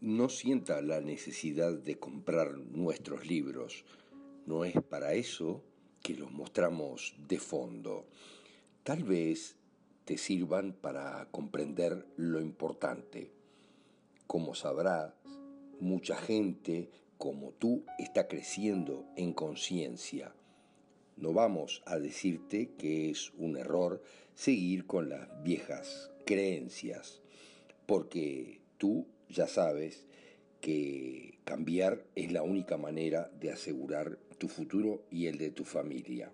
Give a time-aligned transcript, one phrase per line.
[0.00, 3.84] no sienta la necesidad de comprar nuestros libros.
[4.46, 5.62] No es para eso
[6.02, 8.06] que los mostramos de fondo.
[8.82, 9.56] Tal vez
[10.04, 13.32] te sirvan para comprender lo importante.
[14.26, 15.14] Como sabrás,
[15.80, 20.34] mucha gente como tú está creciendo en conciencia.
[21.16, 24.02] No vamos a decirte que es un error
[24.34, 27.22] seguir con las viejas creencias,
[27.86, 30.06] porque tú ya sabes
[30.60, 36.32] que cambiar es la única manera de asegurar tu futuro y el de tu familia.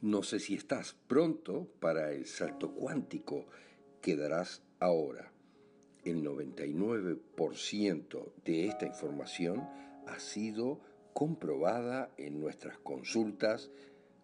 [0.00, 3.46] No sé si estás pronto para el salto cuántico
[4.00, 5.32] que darás ahora.
[6.04, 9.68] El 99% de esta información
[10.06, 10.80] ha sido
[11.12, 13.70] comprobada en nuestras consultas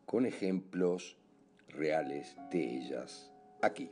[0.05, 1.16] con ejemplos
[1.68, 3.30] reales de ellas
[3.62, 3.91] aquí.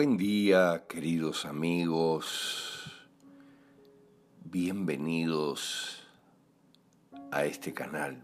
[0.00, 2.88] Buen día, queridos amigos.
[4.44, 6.04] Bienvenidos
[7.32, 8.22] a este canal.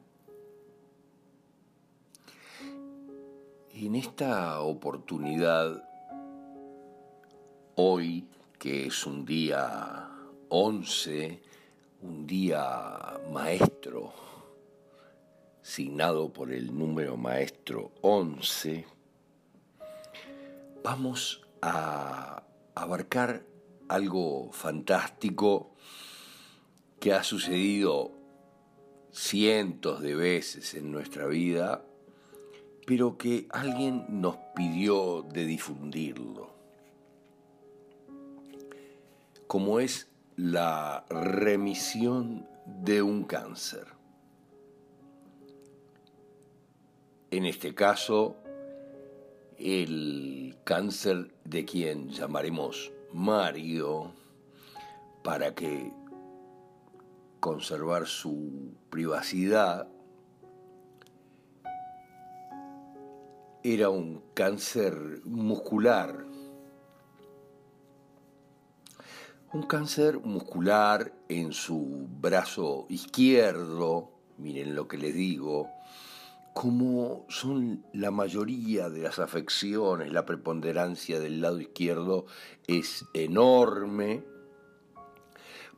[3.73, 5.83] En esta oportunidad,
[7.75, 8.29] hoy,
[8.61, 10.11] que es un día
[10.51, 11.43] 11,
[12.03, 14.13] un día maestro,
[15.61, 18.87] signado por el número maestro 11,
[20.85, 22.43] vamos a
[22.75, 23.47] abarcar
[23.89, 25.73] algo fantástico
[27.01, 28.13] que ha sucedido
[29.11, 31.83] cientos de veces en nuestra vida,
[32.87, 36.53] pero que alguien nos pidió de difundirlo,
[39.47, 43.87] como es la remisión de un cáncer.
[47.31, 48.37] En este caso,
[49.57, 50.34] el
[50.65, 54.13] cáncer de quien llamaremos Mario
[55.23, 55.93] para que
[57.39, 59.87] conservar su privacidad
[63.63, 64.95] era un cáncer
[65.25, 66.25] muscular.
[69.53, 75.69] Un cáncer muscular en su brazo izquierdo, miren lo que les digo,
[76.55, 82.27] como son la mayoría de las afecciones, la preponderancia del lado izquierdo
[82.69, 84.23] es enorme,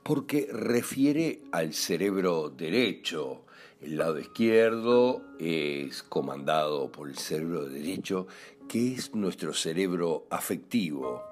[0.02, 3.46] porque refiere al cerebro derecho.
[3.80, 8.26] El lado izquierdo es comandado por el cerebro derecho,
[8.68, 11.22] que es nuestro cerebro afectivo.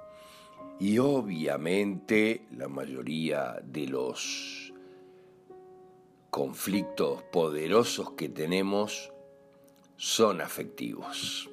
[0.81, 4.73] Y obviamente la mayoría de los
[6.31, 9.14] conflictos poderosos que tenemos
[9.97, 11.49] son afectivos.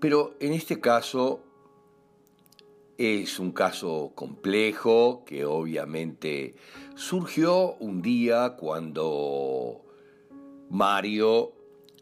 [0.00, 1.44] Pero en este caso
[2.98, 6.54] es un caso complejo que obviamente
[6.94, 9.82] surgió un día cuando
[10.70, 11.52] Mario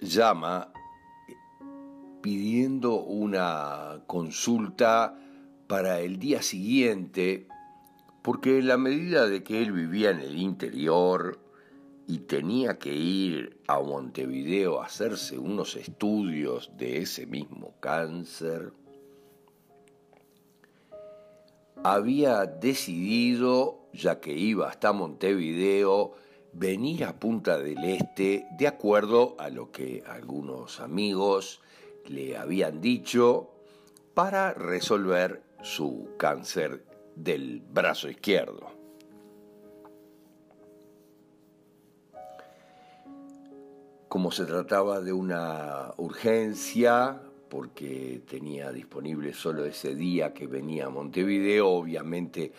[0.01, 0.73] llama
[2.23, 5.19] pidiendo una consulta
[5.67, 7.49] para el día siguiente,
[8.23, 11.40] porque en la medida de que él vivía en el interior,
[12.11, 18.73] y tenía que ir a Montevideo a hacerse unos estudios de ese mismo cáncer,
[21.85, 26.15] había decidido, ya que iba hasta Montevideo,
[26.53, 31.61] venir a Punta del Este de acuerdo a lo que algunos amigos
[32.07, 33.53] le habían dicho
[34.15, 36.85] para resolver su cáncer
[37.15, 38.80] del brazo izquierdo.
[44.11, 50.91] Como se trataba de una urgencia, porque tenía disponible solo ese día que venía a
[50.91, 52.53] Montevideo, obviamente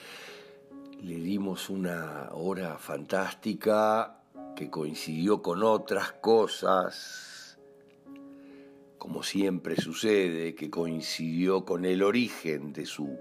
[1.02, 4.24] le dimos una hora fantástica
[4.56, 7.60] que coincidió con otras cosas,
[8.98, 13.20] como siempre sucede, que coincidió con el origen de su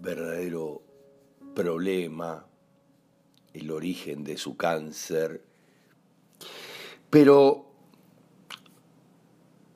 [0.00, 0.80] verdadero
[1.56, 2.46] problema,
[3.52, 5.42] el origen de su cáncer,
[7.10, 7.66] pero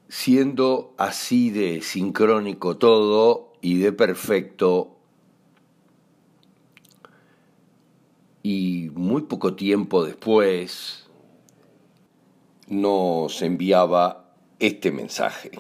[0.09, 4.97] siendo así de sincrónico todo y de perfecto,
[8.43, 11.09] y muy poco tiempo después
[12.67, 15.53] nos enviaba este mensaje.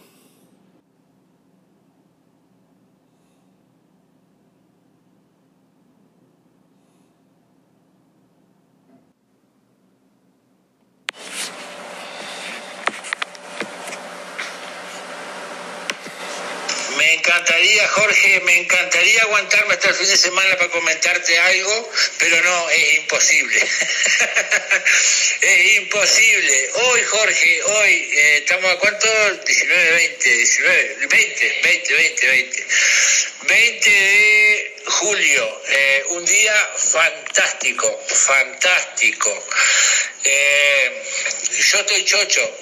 [17.32, 22.70] Encantaría, Jorge, me encantaría aguantarme hasta el fin de semana para comentarte algo, pero no,
[22.70, 23.58] es imposible.
[25.40, 26.70] es imposible.
[26.74, 29.08] Hoy, Jorge, hoy, eh, ¿estamos a cuánto?
[29.46, 32.66] 19, 20, 19, 20, 20, 20, 20.
[33.44, 39.46] 20 de julio, eh, un día fantástico, fantástico.
[40.24, 41.02] Eh,
[41.72, 42.58] yo estoy chocho.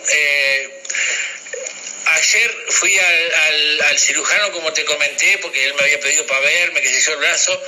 [2.12, 6.88] Ayer fui al, cirujano, como te comenté, porque él me había pedido para verme, que
[6.88, 7.62] se hizo el brazo.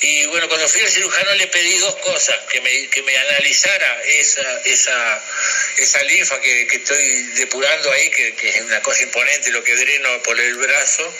[0.00, 4.02] Y bueno, cuando fui al cirujano le pedí dos cosas: que me, que me analizara
[4.04, 5.24] esa, esa,
[5.78, 10.38] esa linfa que, estoy depurando ahí, que, es una cosa imponente lo que dreno por
[10.38, 11.14] el brazo.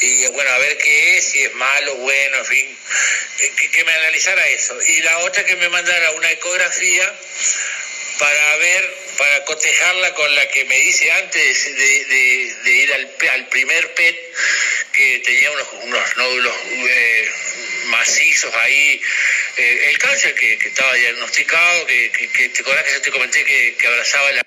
[0.00, 2.78] Y bueno, a ver qué es, si es malo, bueno, en fin,
[3.56, 4.78] que, que me analizara eso.
[4.86, 7.14] Y la otra que me mandara una ecografía
[8.18, 14.16] para ver para cotejarla con la que me dice antes de, ir al, primer PET,
[14.92, 16.54] que tenía unos, nódulos
[16.88, 17.28] eh,
[17.88, 19.00] macizos ahí,
[19.56, 24.32] eh, el cáncer que, estaba diagnosticado, que, te acordás que yo te comenté que, abrazaba
[24.32, 24.42] la...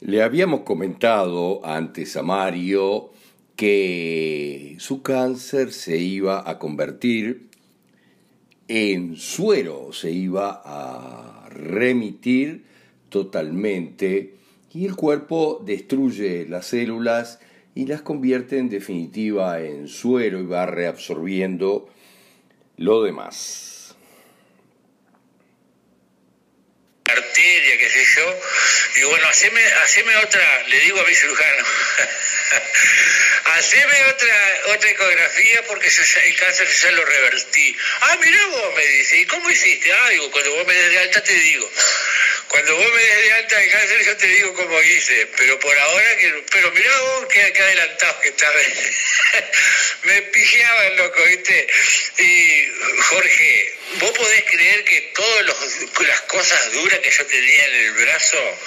[0.00, 3.12] Le habíamos comentado antes a Mario
[3.56, 7.48] que su cáncer se iba a convertir
[8.68, 12.67] en suero, se iba a remitir
[13.08, 14.34] totalmente
[14.72, 17.40] y el cuerpo destruye las células
[17.74, 21.88] y las convierte en definitiva en suero y va reabsorbiendo
[22.76, 23.96] lo demás.
[27.04, 31.64] Arteria, qué sé yo, y bueno, haceme, haceme otra, le digo a mi cirujano,
[33.56, 37.76] haceme otra, otra ecografía porque el cáncer ya lo revertí.
[38.00, 39.92] Ah, mira vos, me dice, ¿y cómo hiciste?
[39.92, 41.70] Ah, digo, cuando vos me des de alta te digo.
[42.48, 45.78] Cuando vos me des de alta de cáncer, yo te digo cómo hice, pero por
[45.78, 48.54] ahora, que, pero mirá vos qué, adelantado que estaba.
[50.04, 51.66] me pijeaban, loco, ¿viste?
[52.18, 52.72] Y
[53.02, 55.46] Jorge, ¿vos podés creer que todas
[56.06, 58.58] las cosas duras que yo tenía en el brazo,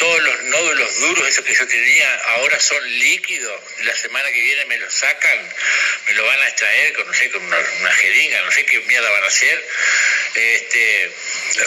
[0.00, 3.60] todos los nódulos duros, esos que yo tenía, ahora son líquidos?
[3.84, 5.38] La semana que viene me los sacan,
[6.06, 8.80] me lo van a extraer con, no sé, con una, una jeringa, no sé qué
[8.80, 9.68] mierda van a hacer.
[10.34, 11.10] Este,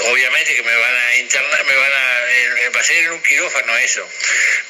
[0.06, 3.22] obviamente que me van a internar, me van a, eh, va a ser en un
[3.22, 4.10] quirófano eso.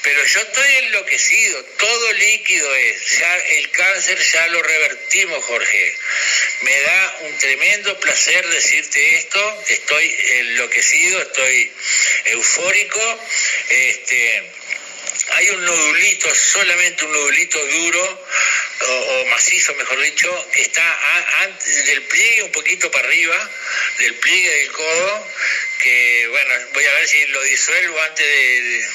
[0.02, 5.98] Pero yo estoy enloquecido, todo líquido es, ya el cáncer ya lo revertimos, Jorge.
[6.62, 11.72] Me da un tremendo placer decirte esto, estoy enloquecido, estoy
[12.26, 13.26] eufórico,
[13.70, 14.52] este
[15.36, 18.28] hay un nodulito, solamente un nodulito duro,
[18.86, 20.84] o, macizo mejor dicho, que está
[21.86, 23.52] del pliegue un poquito para arriba,
[24.00, 25.28] del pliegue del codo,
[25.80, 28.86] que bueno, voy a ver si lo disuelvo antes de,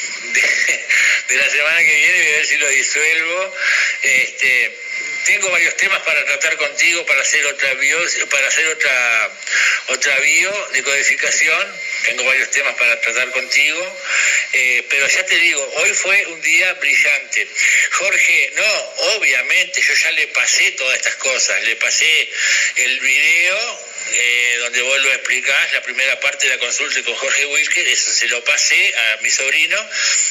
[1.37, 3.57] la semana que viene, voy a ver si lo disuelvo.
[4.03, 4.88] Este,
[5.29, 7.99] tengo varios temas para tratar contigo para hacer otra bio,
[8.31, 9.31] para hacer otra
[9.89, 11.81] otra bio de codificación.
[12.05, 14.01] Tengo varios temas para tratar contigo.
[14.55, 17.47] Eh, pero ya te digo hoy fue un día brillante.
[17.93, 18.75] Jorge no
[19.17, 21.63] obviamente yo ya le pasé todas estas cosas.
[21.65, 22.31] Le pasé
[22.77, 23.81] el video
[24.13, 28.13] eh, donde vos lo explicás, la primera parte de la consulta con Jorge Wilker, eso
[28.13, 29.91] se lo pasé a mi sobrino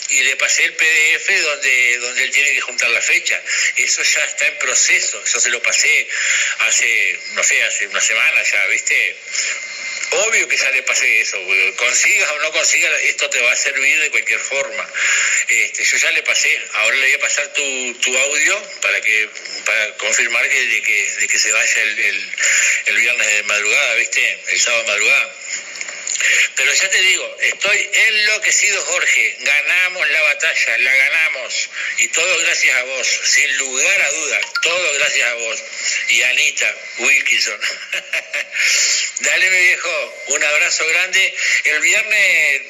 [0.10, 3.42] y le pasé el PDF donde, donde él tiene que juntar la fecha.
[3.78, 6.08] Eso ya está en proceso, eso se lo pasé
[6.60, 9.16] hace, no sé, hace una semana ya, ¿viste?
[10.10, 11.38] Obvio que ya le pasé eso,
[11.76, 14.90] consigas o no consigas, esto te va a servir de cualquier forma.
[15.50, 19.30] Este, yo ya le pasé, ahora le voy a pasar tu, tu audio para que
[19.66, 22.32] para confirmar que, de, que, de que se vaya el, el,
[22.86, 24.40] el viernes de madrugada, ¿viste?
[24.48, 25.36] El sábado de madrugada.
[26.56, 29.36] Pero ya te digo, estoy enloquecido, Jorge.
[29.40, 31.70] Ganamos la batalla, la ganamos.
[32.00, 34.46] Y todo gracias a vos, sin lugar a dudas.
[34.62, 35.64] Todo gracias a vos.
[36.10, 37.60] Y Anita Wilkinson.
[39.20, 41.36] Dale, mi viejo, un abrazo grande.
[41.66, 42.62] El viernes,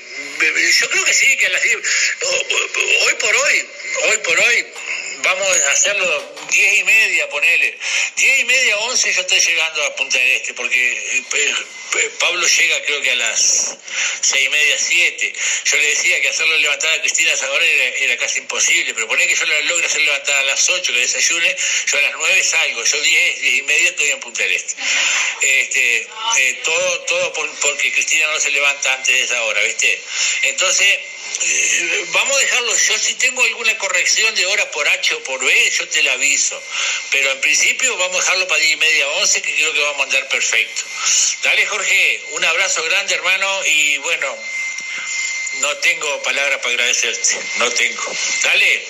[0.79, 3.65] yo creo que sí, que a las hoy por hoy,
[4.03, 4.65] hoy por hoy,
[5.23, 7.77] vamos a hacerlo diez y media, ponele.
[8.15, 12.45] Diez y media, once, yo estoy llegando a Punta del Este, porque eh, eh, Pablo
[12.45, 13.77] llega creo que a las
[14.21, 15.33] seis y media, siete.
[15.65, 19.35] Yo le decía que hacerlo levantar a Cristina Zagora era, casi imposible, pero poner que
[19.35, 21.55] yo la logre hacer levantar a las ocho, que desayune,
[21.87, 24.73] yo a las nueve salgo, yo diez, diez y media estoy en Punta del Este.
[25.41, 26.07] este
[26.37, 30.01] eh, todo todo porque Cristina no se levanta antes de esa hora, ¿viste?
[30.43, 30.99] Entonces,
[32.13, 35.69] vamos a dejarlo, yo si tengo alguna corrección de hora por H o por B,
[35.71, 36.61] yo te la aviso.
[37.11, 40.01] Pero en principio vamos a dejarlo para 10 y media, 11, que creo que vamos
[40.01, 40.81] a andar perfecto.
[41.43, 44.27] Dale, Jorge, un abrazo grande, hermano, y bueno,
[45.61, 48.03] no tengo palabras para agradecerte, no tengo.
[48.43, 48.83] Dale.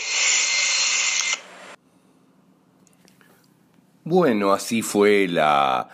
[4.04, 5.90] Bueno, así fue la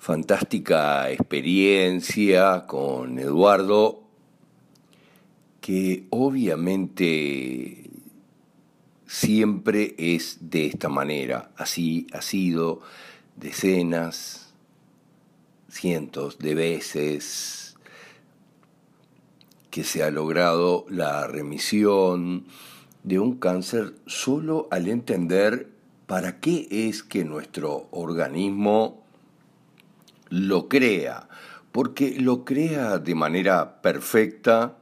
[0.00, 4.07] fantástica experiencia con Eduardo
[5.68, 7.90] que obviamente
[9.06, 11.50] siempre es de esta manera.
[11.58, 12.80] Así ha sido
[13.36, 14.54] decenas,
[15.68, 17.76] cientos de veces
[19.68, 22.46] que se ha logrado la remisión
[23.02, 25.68] de un cáncer solo al entender
[26.06, 29.04] para qué es que nuestro organismo
[30.30, 31.28] lo crea,
[31.72, 34.77] porque lo crea de manera perfecta,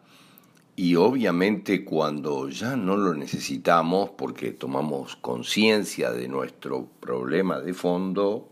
[0.76, 8.46] y obviamente cuando ya no lo necesitamos porque tomamos conciencia de nuestro problema de fondo,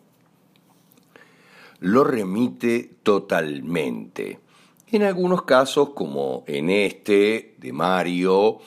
[1.81, 4.41] lo remite totalmente.
[4.91, 8.59] En algunos casos, como en este de Mario,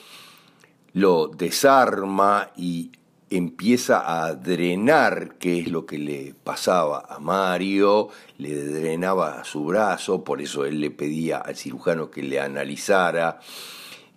[0.92, 2.92] lo desarma y
[3.30, 8.08] empieza a drenar qué es lo que le pasaba a Mario,
[8.38, 13.40] le drenaba su brazo, por eso él le pedía al cirujano que le analizara,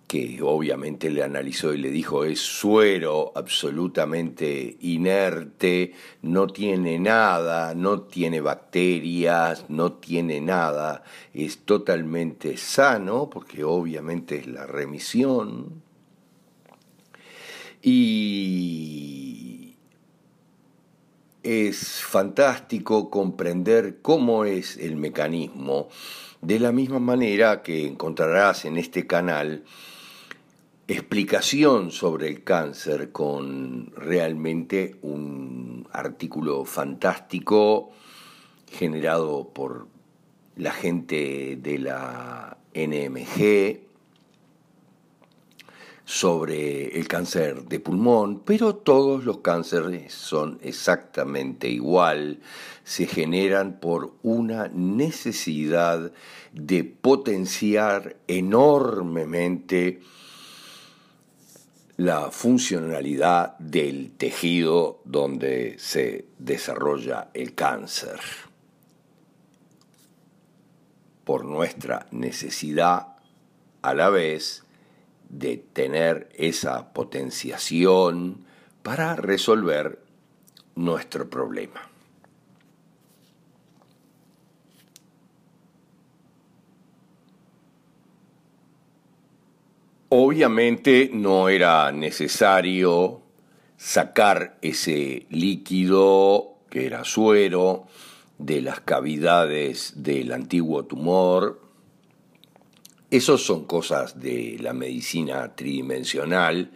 [0.06, 8.02] que obviamente le analizó y le dijo es suero absolutamente inerte, no tiene nada, no
[8.02, 11.02] tiene bacterias, no tiene nada,
[11.32, 15.82] es totalmente sano, porque obviamente es la remisión
[17.82, 19.01] y
[21.52, 25.88] es fantástico comprender cómo es el mecanismo,
[26.40, 29.64] de la misma manera que encontrarás en este canal
[30.88, 37.90] explicación sobre el cáncer con realmente un artículo fantástico
[38.70, 39.86] generado por
[40.56, 43.91] la gente de la NMG,
[46.12, 52.40] sobre el cáncer de pulmón, pero todos los cánceres son exactamente igual,
[52.84, 56.12] se generan por una necesidad
[56.52, 60.02] de potenciar enormemente
[61.96, 68.20] la funcionalidad del tejido donde se desarrolla el cáncer.
[71.24, 73.16] Por nuestra necesidad
[73.80, 74.64] a la vez
[75.32, 78.44] de tener esa potenciación
[78.82, 79.98] para resolver
[80.76, 81.88] nuestro problema.
[90.10, 93.22] Obviamente no era necesario
[93.78, 97.86] sacar ese líquido que era suero
[98.36, 101.71] de las cavidades del antiguo tumor
[103.12, 106.70] esas son cosas de la medicina tridimensional,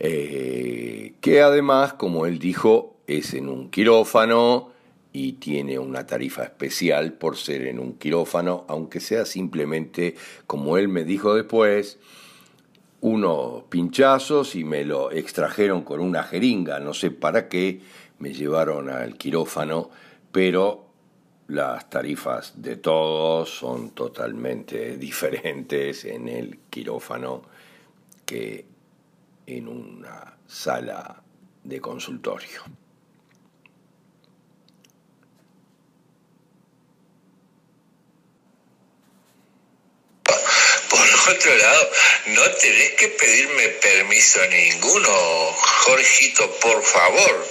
[0.00, 4.72] eh, que además, como él dijo, es en un quirófano
[5.12, 10.16] y tiene una tarifa especial por ser en un quirófano, aunque sea simplemente,
[10.48, 12.00] como él me dijo después,
[13.00, 17.80] unos pinchazos y me lo extrajeron con una jeringa, no sé para qué,
[18.18, 19.88] me llevaron al quirófano,
[20.32, 20.89] pero
[21.50, 27.42] las tarifas de todos son totalmente diferentes en el quirófano
[28.24, 28.64] que
[29.46, 31.22] en una sala
[31.64, 32.62] de consultorio.
[40.88, 41.90] Por otro lado,
[42.28, 45.10] no tenés que pedirme permiso ninguno,
[45.84, 47.46] Jorgito, por favor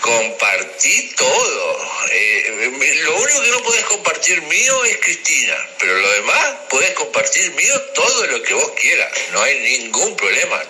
[0.00, 1.90] Compartí todo.
[2.10, 7.52] Eh, lo único que no podés compartir mío es Cristina, pero lo demás podés compartir
[7.52, 9.12] mío todo lo que vos quieras.
[9.32, 10.60] No hay ningún problema.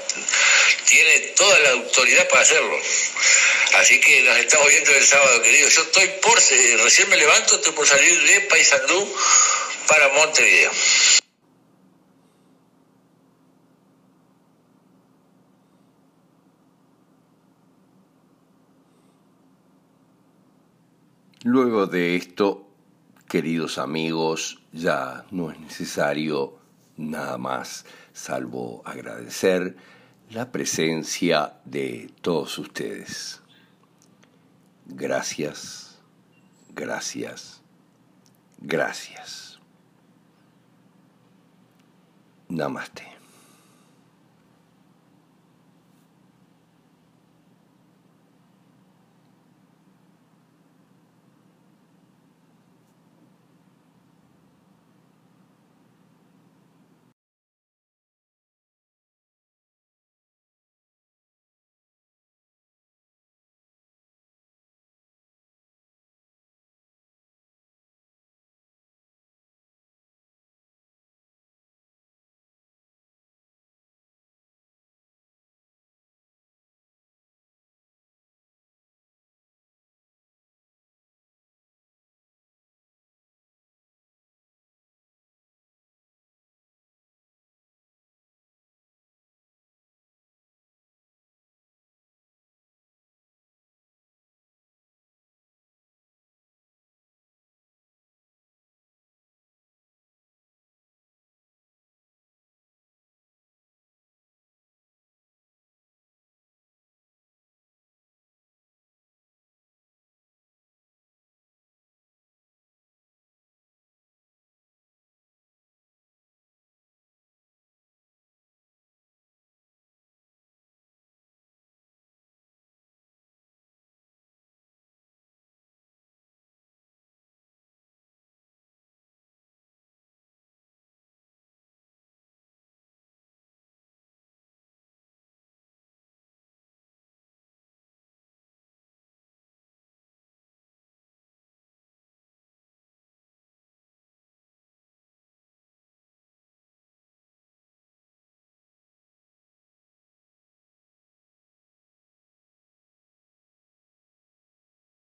[0.85, 2.79] Tiene toda la autoridad para hacerlo.
[3.75, 5.69] Así que nos estamos viendo el sábado, querido.
[5.69, 9.17] Yo estoy por, recién me levanto, estoy por salir de Paysandú
[9.87, 10.71] para Montevideo.
[21.45, 22.69] Luego de esto,
[23.29, 26.59] queridos amigos, ya no es necesario
[26.97, 29.77] nada más, salvo agradecer
[30.31, 33.41] la presencia de todos ustedes.
[34.87, 36.01] Gracias,
[36.75, 37.63] gracias,
[38.61, 39.61] gracias.
[42.49, 43.18] Namaste.